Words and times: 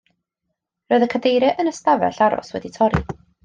Roedd 0.93 1.05
y 1.07 1.11
cadeiriau 1.15 1.63
yn 1.65 1.71
y 1.75 1.75
stafell 1.83 2.21
aros 2.31 2.53
wedi 2.59 2.77
torri. 2.81 3.05